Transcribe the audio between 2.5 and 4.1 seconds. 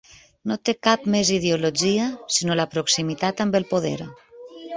la proximitat amb el poder.